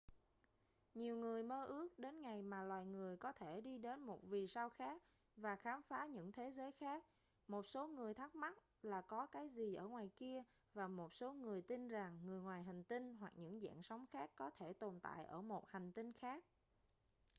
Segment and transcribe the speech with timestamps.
[0.93, 4.47] nhiều người mơ ước đến ngày mà loài người có thể đi đến một vì
[4.47, 5.01] sao khác
[5.35, 7.03] và khám phá những thế giới khác
[7.47, 10.43] một số người thắc mắc là có cái gì ở ngoài kia
[10.73, 14.31] và một số người tin rằng người ngoài hành tinh hoặc những dạng sống khác
[14.35, 16.43] có thể tồn tại ở một hành tinh khác